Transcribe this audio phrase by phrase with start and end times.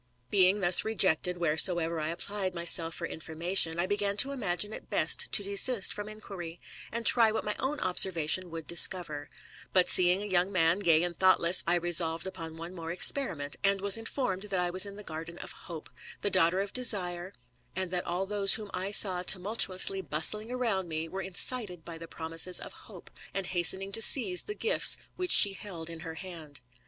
[0.31, 5.31] Being thus rejected wheresoever I applied myself for information, I began to imagine it best
[5.31, 6.59] to desist from inquiry,
[6.91, 9.29] and try what my own observation would discover:
[9.73, 13.79] but seeing a young man, gay and thoughtless, I resolved upon one more experiment, and
[13.79, 15.87] was informed that I was in the garden of Hope,
[16.21, 17.33] the daughter of Desire,
[17.75, 21.99] and that all those whom I saw thus tumultuously bustling round me were incited by
[21.99, 26.15] the promises of Hope, and hastening to seize the gifts which she held in her
[26.15, 26.59] hand.